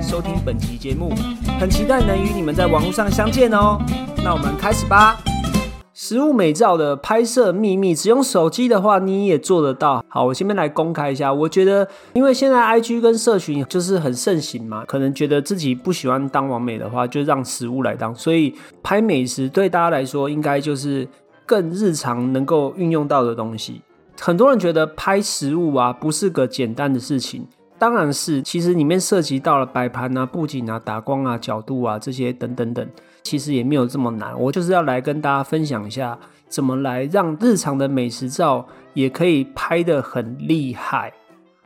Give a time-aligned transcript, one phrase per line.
[0.00, 1.12] 收听本期节目，
[1.58, 3.78] 很期待能与你们在网络上相见哦。
[4.22, 5.18] 那我们开始吧。
[5.92, 10.04] 食物美照的拍摄秘密，只用手机的话你也做得到。
[10.08, 11.32] 好，我先边来公开一下。
[11.32, 18.14] 我觉得，因为现在 IG 跟社群就是很盛行嘛，可能觉得自己不喜欢当完美的话，就让食物来当。
[18.14, 21.08] 所以拍美食对大家来说，应该就是
[21.46, 23.80] 更日常能够运用到的东西。
[24.20, 27.46] 很多人觉得拍食物啊不是个简单的事情，
[27.78, 32.88] 当然是，其实里面涉及到了摆盘啊、布景啊、打光啊、角度啊这些等等等，
[33.22, 34.38] 其实也没有这么难。
[34.40, 41.12] 我就是要来跟大家分享一下，怎么来让日常的美食照也可以拍得很厉害。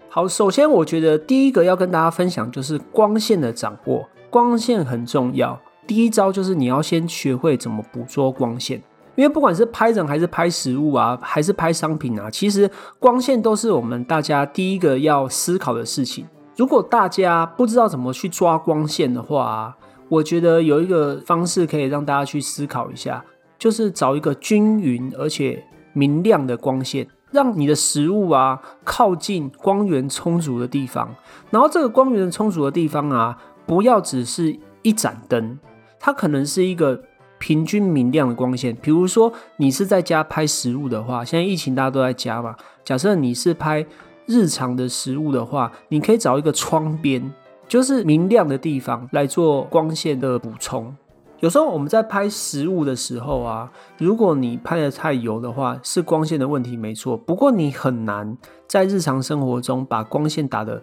[0.09, 5.61] 好，首先我觉得第一个要跟大家分享就是光线的掌握，光线很重要。
[5.87, 8.83] 第一招就是你要先学会怎么捕捉光线。
[9.21, 16.27] 因为不管是拍人还是拍食物啊，还是拍商品啊，其实光线都是我们大家第一个要思考的事情。
[16.57, 19.77] 如果大家不知道怎么去抓光线的话，
[20.09, 23.23] 我觉得有一个方式可以让大家去思考一下，
[23.59, 31.15] 就是找一个均匀而且明亮的光线，让你的食物啊靠近光源充足的地方。
[31.51, 35.59] 然后这个光源充足的地方啊，不要只是一盏灯，
[35.99, 37.03] 它可能是一个。
[37.41, 42.55] 平均明亮的光线，比如说你是在家拍食物的话，现在疫情大家都在家嘛。
[42.85, 43.85] 假设你是拍
[44.27, 47.33] 日常的食物的话，你可以找一个窗边，
[47.67, 50.95] 就是明亮的地方来做光线的补充。
[51.41, 57.17] 有时候我们在拍食物的时候啊，如果你拍的太油的话，是光线的问题没错。
[57.17, 58.37] 不过你很难
[58.69, 60.83] 在日常生活中把光线打的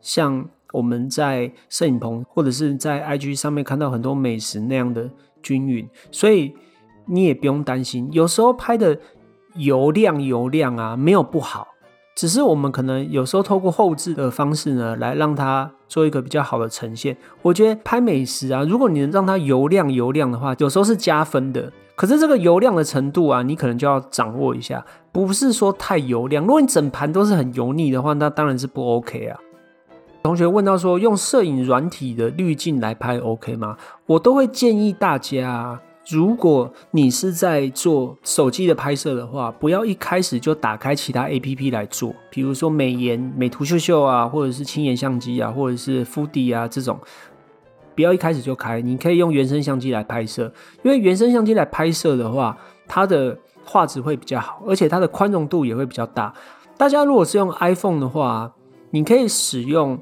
[0.00, 5.08] 像我们在摄影棚或者是在 IG 上面看到很多美食那样的。
[5.44, 6.54] 均匀，所以
[7.06, 8.08] 你也不用担心。
[8.12, 8.96] 有时候拍的
[9.56, 11.66] 油亮油亮啊，没有不好，
[12.14, 17.16] 只是我们可能有时候透过后置的方式呢，来让它做一个比较好的呈现。
[17.42, 21.72] 我觉得拍美食啊，如果你能让它油亮油亮的话，有时候是加分的。
[21.96, 26.44] 可是这个油亮的程度啊，你可能就要掌握一下，不是说太油亮。
[26.44, 29.36] 如果你整盘都是很油腻的话，那当然是不 OK 啊。
[30.22, 33.76] 同学问到说，用摄影软体的滤镜来拍 OK 吗？
[34.06, 46.96] 我都会建议大家，如果你是在做手机的拍摄的话，不要一开始就打开其他 APP 来做，比如说美颜、美图秀秀啊，或者是轻颜相机啊，或者是 f o o d 啊这种，
[47.96, 48.80] 不要一开始就开。
[48.80, 50.44] 你可以用原生相机来拍摄，
[50.84, 52.56] 因为原生相机来拍摄的话，
[52.86, 56.32] 它的画质会比较好，而且它的宽容度也会比较大。
[56.76, 58.52] 大家如果是用 iPhone 的话，
[58.92, 59.98] 你可以使用。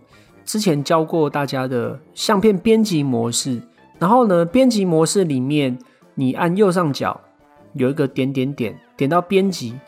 [0.50, 3.62] 之前教过大家的相片编辑模式，
[4.00, 5.78] 然后呢，编辑模式里面
[6.16, 7.20] 你按右上角
[7.74, 9.78] 有一个点点点，点到编辑，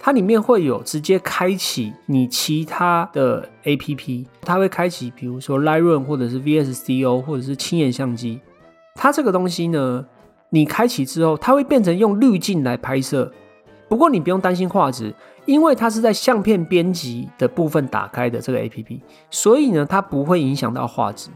[0.00, 8.40] 它里面会有直接开启你其他的 A P P，它会开启，比如说 Lightroom 或者是 V S C O 或者是轻颜相机，
[8.96, 10.04] 它这个东西呢，
[10.50, 13.32] 你开启之后，它会变成用滤镜来拍摄，
[13.88, 15.14] 不过你不用担心画质。
[15.44, 21.30] 因为它是在相片编辑的部分打开的这个 A P P，所以呢，它不会影响到画质。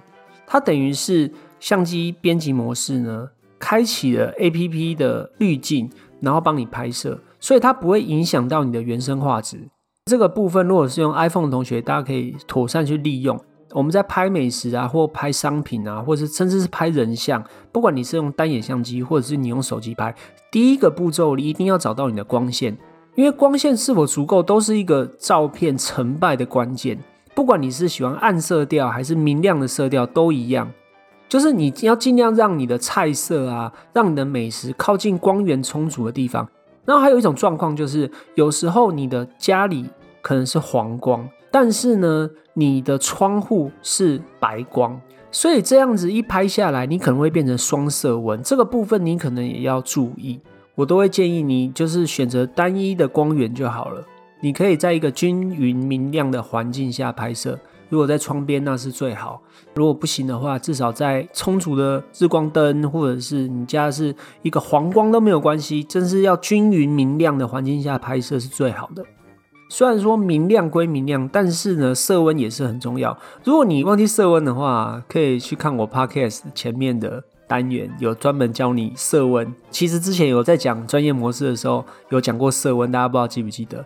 [0.47, 3.29] 它等于是相机编辑模式呢，
[3.59, 5.91] 开启了 A P P 的滤镜，
[6.21, 9.69] 然后帮你拍摄，所以它不会影响到你的原生画质。
[10.05, 13.37] 这个部分如果是用 iPhone 的同学，大家可以妥善去利用。
[13.73, 20.15] 我们在拍美食啊，或拍商品啊，或者是甚至是拍人像，不管你是用单眼相机，或者是你用手机拍，
[20.53, 22.79] 第一个步骤你一定要找到你的光线。
[23.17, 26.99] 因为光线是否足够，都是一个照片成败的关键。
[27.35, 30.71] 不管你是喜欢暗色调还是明亮的色调，都一样。
[31.29, 36.47] 就是你要尽量让你的菜色啊，让你的美食靠近光源充足的地方。
[36.85, 39.89] 然后还有一种状况，就是有时候你的家里
[40.21, 48.43] 可能是黄光，但是呢，你的窗户是白光，所以这样子一拍下来，你可能会变成双色纹。
[48.43, 50.39] 这个部分你可能也要注意。
[50.77, 54.05] 我都会建议你，就是选择单一的光源就好了。
[54.41, 57.59] 你可以在一个均匀明亮的环境下拍摄。
[57.89, 59.41] 如果在窗边，那是最好；
[59.75, 65.83] 如果不行的话，至少在充足的日光灯，或者是你家是一个黄光都没有关系。
[65.83, 69.03] 真是要均匀明亮的环境下拍摄是最好的。
[69.71, 73.17] 虽然说明亮归明亮，但是呢，色温也是很重要。
[73.43, 79.55] 如果你忘记色温的话，可以去看我 podcast 前面的单元，有专门教你色温。
[79.71, 83.85] 其实之前有在讲专业模式的时候，有讲过色温，大家不知道记不记得？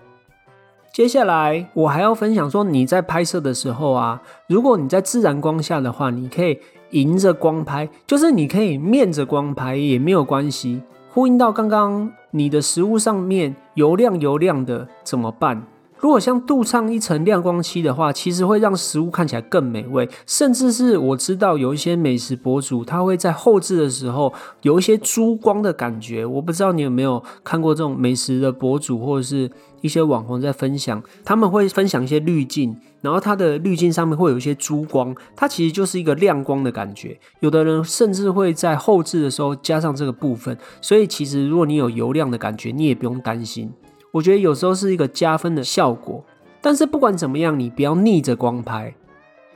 [0.93, 6.59] 接下来我还要分享说，你在拍摄的时候啊，如果你在自然光下的话，你可以
[6.91, 10.83] 迎着光拍，就是你可以面着光拍也没有关系。
[11.12, 15.65] 呼应到刚刚你的食物上面油亮油亮的怎么办？
[16.00, 20.08] 如果像镀上一层亮光漆的话，其实会让食物看起来更美味。
[20.26, 24.32] 甚至是我知道有一些美食博主，他会在后置的时候
[24.62, 26.25] 有一些珠光的感觉。
[26.25, 29.50] 我不知道你有没有看过这种美食的博主或者是
[29.82, 37.19] 一些网红在分享，他们会分享一些滤镜，然后它的滤镜上面会有一些珠光，它其实就是一个亮光的感觉。
[37.41, 43.70] 有的人甚至会在后置的时候加上这个部分，所以其实如果你有油亮的感觉，你也不用担心。
[44.12, 46.25] 我觉得有时候是一个加分的效果，
[46.61, 48.95] 但是不管怎么样，你不要逆着光拍，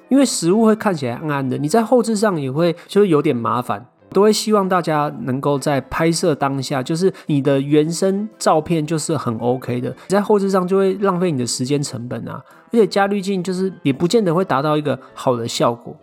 [0.08, 3.86] 因为食物会看起来暗暗的，你在后置上也会就是有点麻烦。
[4.10, 15.96] 都会希望大家能够在拍摄当下，就是你的原生照片就是很 OK 的，你在后置上就会浪费你的时间成本啊，而且加滤镜就是也不见得会达到一个好的效果。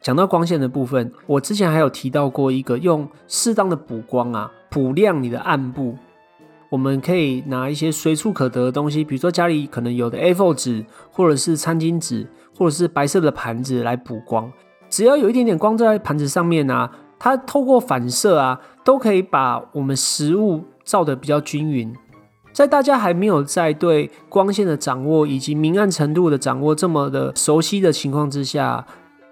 [0.00, 5.96] 讲到光线的部分，我之前还有提到过一个用适当的补光啊，补亮你的暗部。
[6.68, 12.26] 我们可以拿一些随处可得的东西，比如说家里可能有的 A4 纸，或者是餐巾纸，
[12.56, 14.50] 或者是白色的盘子来补光。
[14.88, 21.94] 只要有一点点光在盘子上面啊，它透过反射啊，都可以把我们食物照得比较均匀。
[22.52, 28.86] 在大家还没有在对光线的掌握以及明暗程度的掌握这么的熟悉的情况之下，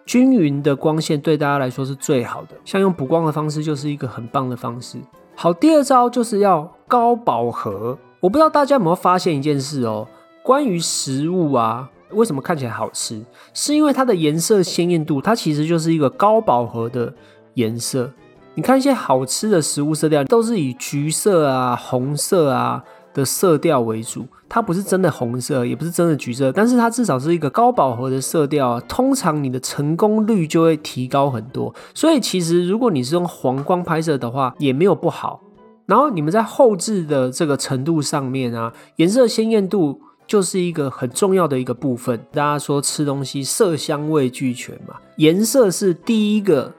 [0.04, 2.54] 均匀的光线对大家来说是最好的。
[2.64, 4.98] 像用补光的方式，就是一个很棒的方式。
[5.36, 7.98] 好，第二招就是要高饱和。
[8.20, 10.06] 我不知道大家有没有发现一件事哦，
[10.42, 13.22] 关于食物啊，为什么看起来好吃，
[13.52, 17.12] 是因为它的颜色鲜艳度，它其实就是一个高饱和的
[17.54, 18.10] 颜色。
[18.54, 22.82] 你看一些好吃的食物色调，都是以橘色啊、红色啊。
[23.14, 31.72] 的色调为主，它不是真的红色，也不是真的橘色，但是它至少是一个高饱和的色调，通常你的成功率就会提高很多。
[31.94, 35.40] 所以其实如果你是用黄光拍摄的话，也没有不好。
[35.86, 42.18] 然后你们在后置的这个程度上面啊，颜色鲜艳度就是一个很重要的一个部分。
[42.32, 46.72] 大家说吃东西色香味俱全嘛，颜色是第一个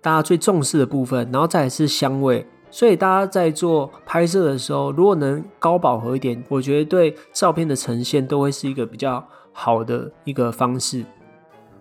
[0.00, 2.46] 大家最重视的部分，然后再来是香味。
[2.70, 11.04] 所以大家在做拍摄的时候，如果能高饱和一点，我觉得对照片的呈现都会是一个比较好的一个方式。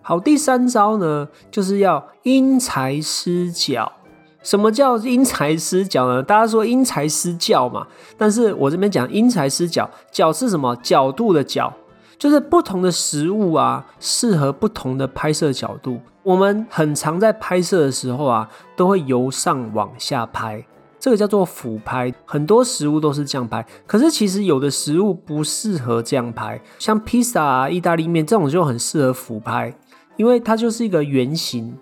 [0.01, 3.91] 好，第三招呢，就是要因材施教。
[4.41, 6.23] 什么叫因材施教呢？
[6.23, 7.85] 大家说因材施教嘛，
[8.17, 10.73] 但是我这边讲因材施教，角是什么？
[10.77, 11.73] 角度的角，
[12.17, 15.99] 就是不同的食物啊，适合不同的拍摄角度。
[16.23, 20.65] 我们很常在拍摄的时候啊，都会由上往下拍。
[20.99, 23.65] 这个叫做俯拍，很多食物都是这样拍。
[23.85, 29.73] 可是其实有的食物不适合这样拍，像披萨啊、意大利面这种就很适合俯拍，
[30.15, 31.77] 因为它就是一个圆形。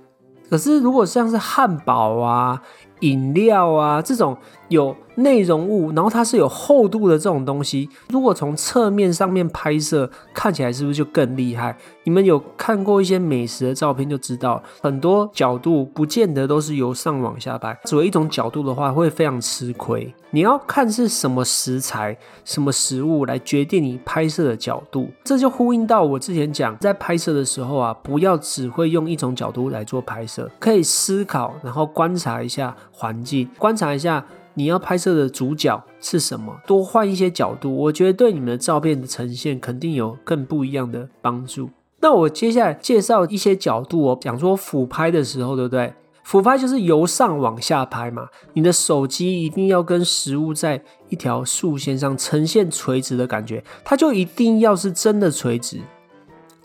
[0.49, 2.61] 可是如果像是汉堡啊、
[2.99, 4.37] 饮料啊这种
[4.69, 11.77] 有内容物，然后它是有厚度的这种东西，如果从侧面上面拍摄，看起来是不是就更厉害？
[12.03, 20.13] 你们有看过一些美食的照片就知道，很多角度不见得都是由上往下拍，只有一种角度的话会非常吃亏。
[20.31, 34.25] 你要看是什么食材、什么食物来决定你拍摄的角度，这就呼应到我之前讲，在拍摄的时候啊，不要只会用一种角度来做拍摄，可以思考，然后观察一下环境，观察一下。
[34.55, 36.59] 你要拍摄的主角是什么？
[36.65, 41.69] 多换一些角度，我觉得对你们的照片的呈现肯定有更不一样的帮助。
[41.99, 45.93] 那我接下来介绍一些角度哦，讲说俯拍的时候，对不对？
[46.23, 48.27] 俯拍就是由上往下拍嘛。
[48.53, 55.79] 你的手机一定要跟食物在一条竖线上呈现垂直的感觉，它就一定要是真的垂直。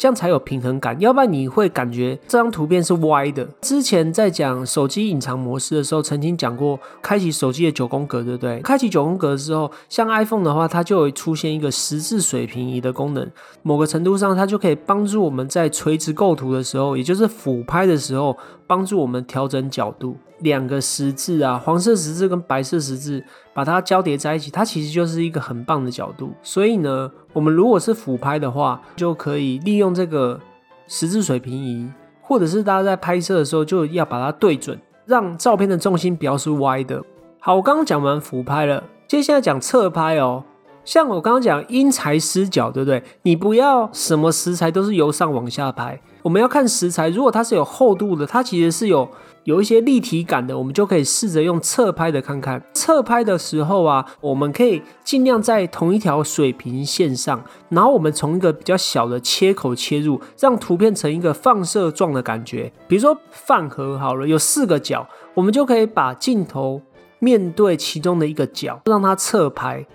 [0.01, 3.47] 这样才有平衡感，要不然你会感觉这张图片是歪的。
[3.61, 8.63] 之前在讲手机隐藏模式的时候，曾经讲过，开启手机的九宫格，对不对？
[8.63, 13.31] 开启九宫格之后，像 iPhone 的话，它就会出现一个十字水平仪的功能。
[13.61, 18.35] 某个程度上，它就可以帮助我们在垂直构图的时候，也就是俯拍的时候，
[18.71, 20.17] 帮助我们调整角度。
[20.39, 23.21] 两个十字啊，黄色十字跟白色十字，
[23.53, 26.31] 把它交叠在一起，它其实就是一个很棒的角度。
[26.41, 30.39] 所以呢，我们如果是俯拍的话，就可以利用这个
[30.87, 31.91] 十字水平仪，
[32.23, 37.03] 或者是大家在拍摄的时候就要把它对准，让照片的重心不要是歪的。
[37.41, 40.45] 好，我刚刚讲完俯拍了，接下来讲侧拍哦。
[40.85, 43.03] 像我刚刚讲因材施教，对不对？
[43.23, 49.09] 你不要什么食材都是由上往下拍，我们要看食材，如果它是有厚度的，它其实是有
[49.45, 52.63] 有一些立体感的，我们就可以试着用侧拍的看看。
[52.75, 62.73] 侧拍的时候啊，我们可以尽量在同一条水平线上，然后我们从一个比较小的切口切入，让图片成一个放射状的感觉。
[62.89, 66.83] 比如说饭盒好了，有四个角，我们就可以把镜头
[67.19, 69.87] 面对其中的一个角，让它侧拍。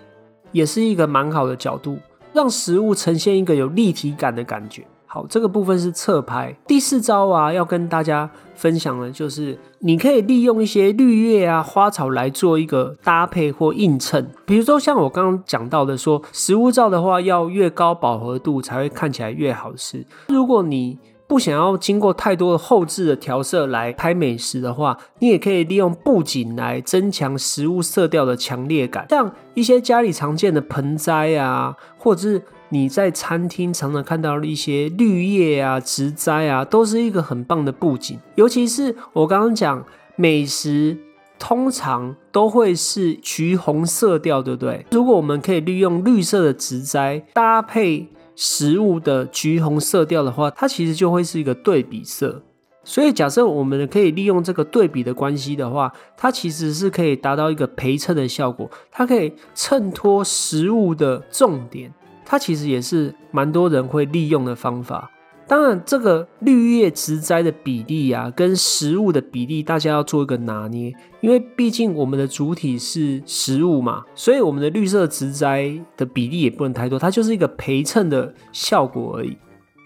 [0.56, 1.98] 也是一个蛮好的角度，
[2.32, 4.82] 让食物呈现一个有立体感的感觉。
[5.04, 6.56] 好，这个部分是侧拍。
[6.66, 14.30] 第四招啊，要跟大家分享的就是，你可以利用一些绿叶啊、花草来做一个搭配或映衬。
[14.46, 20.06] 比如说像我刚刚讲到的，说食物照的话，要越高饱和度才会看起来越好吃。
[20.28, 20.98] 如果你
[21.28, 29.06] 不想要经过太多的后置的调色来拍美食的话，你也可以利用布景来增强食物色调的强烈感。
[29.10, 38.18] 像一些家里常见的盆栽啊，或者是你在餐厅常常看到的一些绿叶啊、植栽啊，都是一个很棒的布景。
[38.36, 40.96] 尤其是我刚刚讲美食，
[41.40, 44.86] 通常都会是橘红色调，对不对？
[44.92, 48.08] 如果我们可以利用绿色的植栽搭配。
[48.36, 52.42] 食物的橘红色调的话，它其实就会是一个对比色。
[52.84, 58.70] 所以假设我们可以利用这个对比的关系的话，它其实是可以达到一个陪衬的效果。
[58.92, 61.92] 它可以衬托食物的重点，
[62.24, 65.10] 它其实也是蛮多人会利用的方法。
[65.48, 79.38] 当然，这个绿叶植栽的比例啊，跟食物的比例，大家要做一个拿捏，因为毕竟我们的主体是食物嘛，所以我们的绿色植栽的比例也不能太多，它就是一个陪衬的效果而已。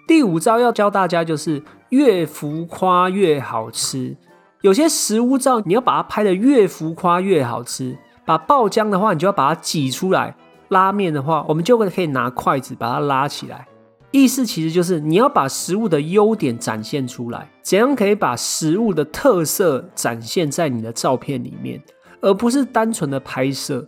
[0.09, 4.17] 第五招要教大家就是越浮夸越好吃，
[4.63, 10.35] 有些食物照你要把它拍的越浮夸越好吃，把爆浆的话，你就要把它挤出来；
[10.69, 13.67] 拉面的话，我们就会可以拿筷子把它拉起来。
[14.13, 21.81] 意思其实就是你要把食物的优点展现出来，怎样可以把食物的特色展现在你的照片里面，
[22.21, 23.87] 而不是单纯的拍摄。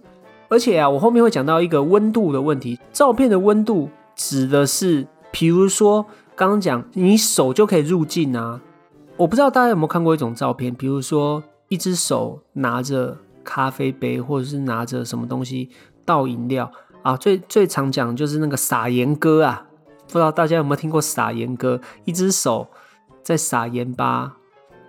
[0.49, 2.79] 而且啊，我后面会讲到一个温度的问题。
[2.93, 6.05] 照片的温度指的是，比如说
[6.37, 8.61] 刚刚讲你手就可以入镜啊。
[9.17, 15.71] 我不知道大家有没有看过一种照片，比如说一只手拿着咖啡杯，或者是拿着什么东西
[16.05, 16.71] 倒饮料
[17.03, 17.17] 啊。
[17.17, 19.67] 最最常讲就是那个撒盐哥啊。
[20.13, 21.81] 不知道大家有没有听过撒盐歌？
[22.05, 22.69] 一只手
[23.23, 24.35] 在撒盐巴，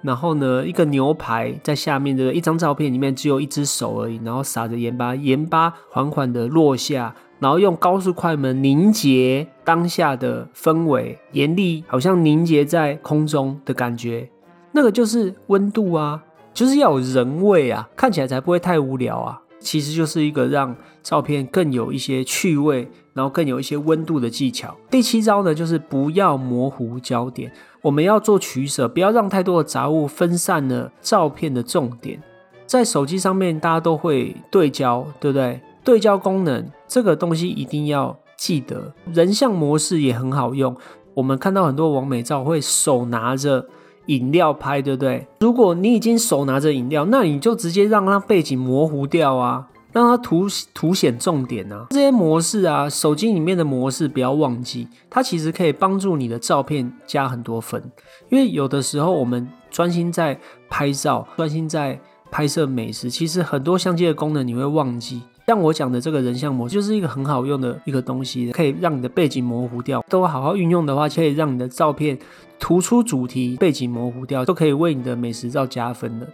[0.01, 14.30] 然后呢，一个牛排在下面的一张照片里面只有一只手而已，然后撒着盐巴，盐巴缓缓的落下，然后用高速快门凝结当下的氛围，盐粒好像凝结在空中的感觉，
[14.74, 16.22] 那个就是温度啊，
[16.53, 19.39] 就是要有人味啊，看起来才不会太无聊啊。
[19.63, 24.75] 其实就是一个让照片更有一些趣味，然后更有一些温度的技巧。
[24.91, 27.51] 第七招呢，就是不要模糊焦点，
[27.82, 32.22] 我们要做取舍，不要让太多的杂物分散了照片的重点。
[32.67, 35.62] 在手机上面，大家都会对焦，对不对？
[35.84, 38.93] 对焦功能这个东西一定要记得。
[39.13, 40.75] 人像模式也很好用，
[41.13, 43.67] 我们看到很多完美照会手拿着。
[44.07, 45.27] 饮料拍对不对？
[45.39, 51.88] 如果你已经手拿着饮料，那你就直接让它背景模糊掉啊，让它凸凸显重点啊。
[51.91, 57.81] 这些模式啊，手机里面的模式不要忘记，它其实可以帮助你的照片加很多分。
[58.29, 62.00] 因为有的时候我们专心在拍照，专心在
[62.31, 65.22] 拍摄美食，其实很多相机的功能你会忘记。
[65.45, 70.03] 像我讲的这个人像模，就是一个很好用的一个东西，可以让你的背景模糊掉。
[70.07, 72.17] 都好好运用的话，可以让你的照片
[72.57, 76.27] 突出主题，背景模糊掉，都可以为你的美食照加分的。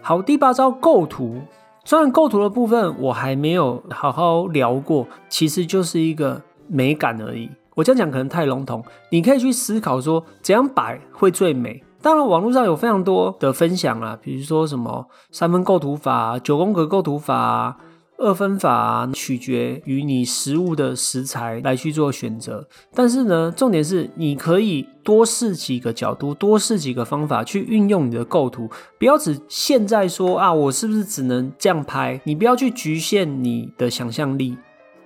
[0.00, 1.40] 好，第八招构图。
[1.84, 7.48] 虽然构图的部分我还没有好好聊过，其实就是一个美感而已。
[7.76, 11.84] 我这样讲可能太笼统，你可以去思考说怎样摆会最美。
[12.02, 17.76] 当然，网络上有非常多的分享啊，比如说什么三分构图法、九宫格构图法。
[18.16, 32.20] 二分法取决于你食物的食材来去做选择，但是呢，重点是你可以多试几个角度，多试几个方法去运用你的构图，不要只现在说啊，我是不是只能这样拍？
[32.24, 34.56] 你不要去局限你的想象力。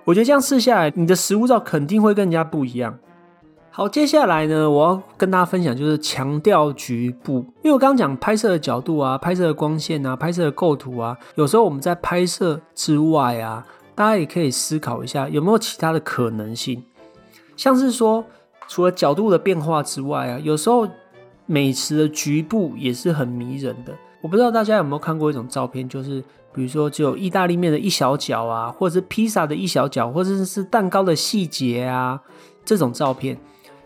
[0.05, 2.97] 我觉得这样试下来，你的食物照肯定会更加不一样。
[3.79, 16.83] 好，接下来呢，我要跟大家分享就是强调局部，因为我刚刚讲拍摄的角度啊，拍摄的光线啊，拍摄的构图啊，有时候我们在拍摄之外啊，大家也可以思考一下有没有其他的可能性，
[17.55, 18.21] 像是说
[18.67, 20.85] 除了角度的变化之外啊，有时候
[21.45, 23.93] 美食的局部也是很迷人的。
[24.19, 26.21] 我不知道大家有没有看过一种照片，就是
[26.51, 32.19] 比如说只有意大利面的一小角啊，或者是披萨的一小角，或者是蛋糕的细节啊，
[32.65, 33.39] 这种照片。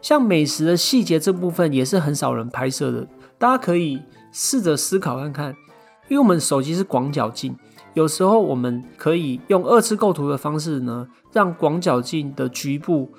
[0.04, 3.08] 像美食的细节这部分也是很少人拍摄的，
[3.40, 4.00] 大家可以
[4.32, 5.56] 试着思考看看，
[6.10, 7.56] 因为我们手机是广角镜，
[7.94, 13.10] 有时候我们可以用二次构图的方式呢，让广角镜的局部。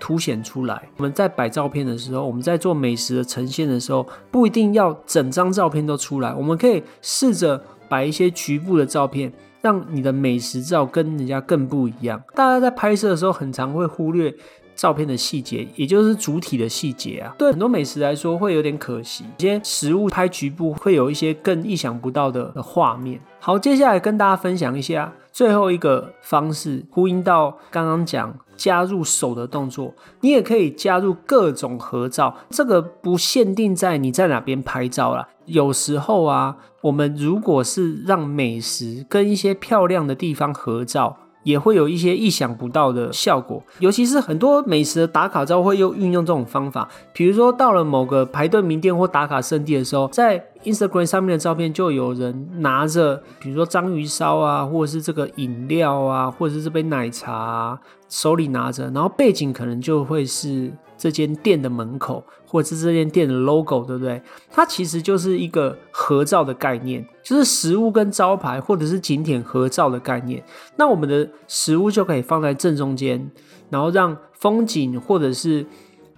[0.00, 0.90] 凸显出来。
[0.98, 6.34] 我们在摆照片的时候，我们在做美食的呈现的时候，不一定要整张照片都出来。
[6.34, 9.32] 我们可以试着摆一些局部的照片，
[9.62, 12.22] 让你的美食照跟人家更不一样。
[12.34, 14.34] 大家在拍摄的时候，很常会忽略
[14.74, 17.34] 照片的细节，也就是主体的细节啊。
[17.38, 19.24] 对很多美食来说，会有点可惜。
[19.38, 23.20] 一些食物拍局部，会有一些更意想不到的画面。
[23.40, 28.34] 好，接下来跟大家分享一下最后一个方式，呼应到刚刚讲。
[28.56, 32.36] 加入手的动作，你也可以加入各种合照。
[32.50, 35.28] 这个不限定在你在哪边拍照啦。
[35.46, 41.16] 有时候啊，我们如果是让美食跟一些漂亮的地方合照。
[41.44, 46.88] 也会有一些意想不到的效果，尤其是很多美食的打卡照会又运用这种方法。
[47.12, 60.72] 比如说到了某个排队名店或打卡圣地的时候，在 Instagram 上面的照片就有人拿着，比如说章鱼烧啊，或者是这个饮料啊，或者是这杯奶茶，手里拿着，然后背景可能就会是。
[60.96, 62.24] 这间店的门口，
[62.54, 64.22] 或者是这间店的 logo，对不对？
[64.48, 70.40] 它其实就是一个合照的概念，就是食物跟招牌或者是景点合照的概念。
[70.76, 73.28] 那我们的食物就可以放在正中间，
[73.70, 75.66] 然后让风景或者是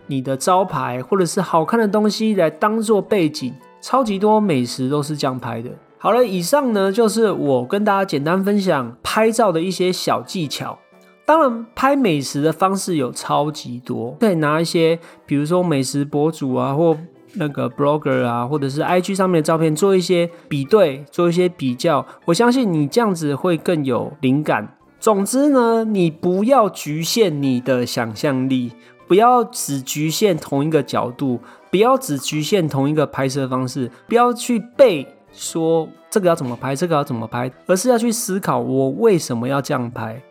[0.09, 3.55] 你的招牌或者是好看的东西来当做背景。
[3.81, 5.71] 超级多美食都是这样拍的。
[5.97, 10.79] 好了，以上呢就是我跟大家简单分享拍照的一些小技巧。
[11.27, 16.97] 当然，拍美食的方式有超级多，可以拿一些，比如说美食博主啊，或
[17.35, 22.07] 那个 blogger 啊，或者是 IG 上面的照片，做一些比对，做一些比较。
[22.27, 24.77] 我相信你这样子会更有灵感。
[25.01, 28.71] 总之呢，你不要局限你的想象力，
[29.09, 31.41] 不要只局限同一个角度，
[31.73, 40.23] 不要只局限同一个拍摄方式，不要去背说这个要怎么拍，这个要怎么拍，而是要去思考我为什么要这样拍。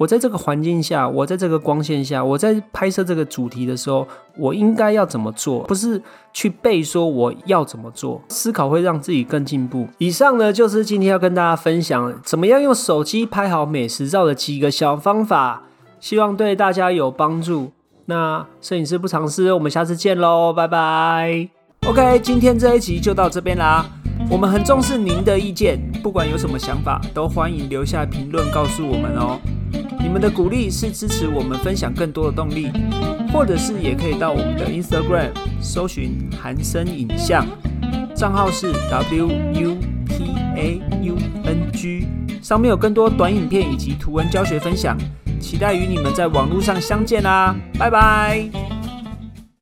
[0.00, 4.08] 我在这个环境下，我在这个光线下，我在拍摄这个主题的时候，
[4.38, 5.60] 我应该要怎么做？
[5.64, 6.00] 不是
[6.32, 9.86] 去背说我要怎么做，思考会让自己更进步。
[9.98, 15.64] 以上呢，就是今天要跟大家分享怎么样用手机拍好美食照的几个小方法，
[16.00, 17.72] 希望对大家有帮助。
[18.06, 21.46] 那摄影师不尝试，我们下次见喽，拜拜。
[21.86, 23.84] OK，今天这一集就到这边啦。
[24.30, 29.38] 我们很重视您的意见，不管有什么想法，都欢迎留下评论告诉我们哦。
[30.10, 32.68] 你们的鼓励是支持我们分享更多的动力，
[33.32, 37.46] 或者是也可以到我们的 Instagram 搜寻韩生影像，
[38.12, 39.76] 账号是 W U
[40.08, 42.08] P A U N G，
[42.42, 44.98] 上面有更多短影片以及图文教学分享，
[45.40, 48.79] 期待与你们在网络上相见啦，拜拜。